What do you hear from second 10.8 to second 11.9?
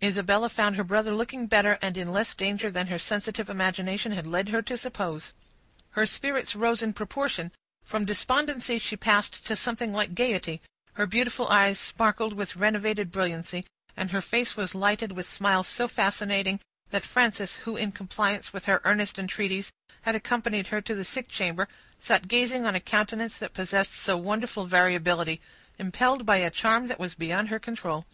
her beautiful eyes